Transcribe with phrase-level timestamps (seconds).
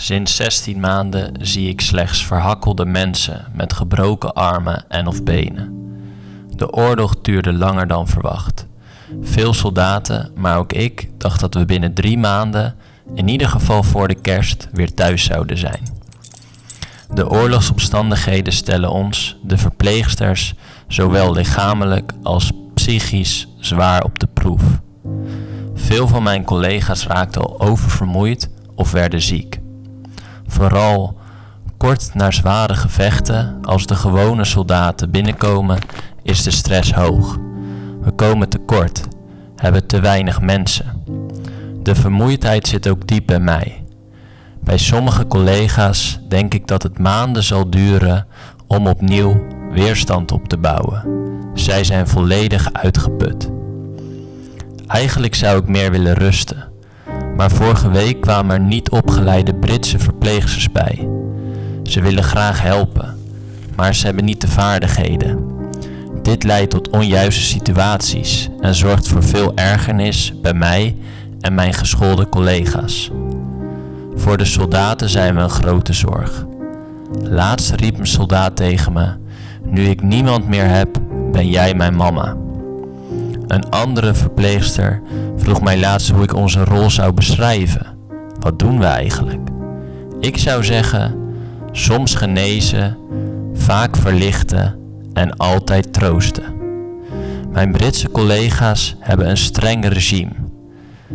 [0.00, 5.92] Sinds 16 maanden zie ik slechts verhakkelde mensen met gebroken armen en of benen.
[6.56, 8.66] De oorlog duurde langer dan verwacht.
[9.22, 12.74] Veel soldaten, maar ook ik, dacht dat we binnen drie maanden,
[13.14, 15.82] in ieder geval voor de kerst, weer thuis zouden zijn.
[17.14, 20.54] De oorlogsomstandigheden stellen ons, de verpleegsters,
[20.88, 24.62] zowel lichamelijk als psychisch zwaar op de proef.
[25.74, 29.57] Veel van mijn collega's raakten al oververmoeid of werden ziek.
[30.48, 31.16] Vooral
[31.76, 35.78] kort na zware gevechten, als de gewone soldaten binnenkomen,
[36.22, 37.38] is de stress hoog.
[38.02, 39.02] We komen tekort,
[39.56, 41.02] hebben te weinig mensen.
[41.82, 43.84] De vermoeidheid zit ook diep bij mij.
[44.60, 48.26] Bij sommige collega's denk ik dat het maanden zal duren
[48.66, 51.02] om opnieuw weerstand op te bouwen.
[51.54, 53.50] Zij zijn volledig uitgeput.
[54.86, 56.67] Eigenlijk zou ik meer willen rusten,
[57.38, 61.08] maar vorige week kwamen er niet opgeleide Britse verpleegsters bij.
[61.82, 63.16] Ze willen graag helpen,
[63.76, 65.46] maar ze hebben niet de vaardigheden.
[66.22, 70.96] Dit leidt tot onjuiste situaties en zorgt voor veel ergernis bij mij
[71.40, 73.10] en mijn geschoolde collega's.
[74.14, 76.46] Voor de soldaten zijn we een grote zorg.
[77.22, 79.08] Laatst riep een soldaat tegen me:
[79.64, 80.88] Nu ik niemand meer heb,
[81.32, 82.36] ben jij mijn mama.
[83.46, 85.02] Een andere verpleegster
[85.48, 87.86] vroeg mij laatst hoe ik onze rol zou beschrijven.
[88.40, 89.48] Wat doen we eigenlijk?
[90.20, 91.14] Ik zou zeggen:
[91.72, 92.96] soms genezen,
[93.54, 94.78] vaak verlichten
[95.12, 96.44] en altijd troosten.
[97.52, 100.32] Mijn Britse collega's hebben een streng regime.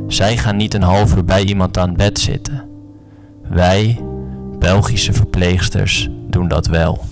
[0.08, 2.70] Zij gaan niet een half uur bij iemand aan bed zitten.
[3.50, 4.02] Wij,
[4.60, 7.04] Belgische verpleegsters, doen dat wel.